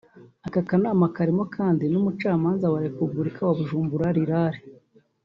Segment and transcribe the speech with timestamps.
[0.47, 4.55] Aka kanama karimo kandi n’umucamanza wa Repubulika wa Bujumbura Rural